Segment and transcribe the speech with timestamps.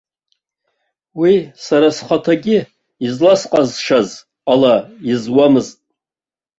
[1.19, 1.33] Уи
[1.65, 2.59] сара схаҭагьы
[3.05, 4.09] изласҟазшьаз
[4.51, 4.73] ала
[5.11, 5.77] изуамызт.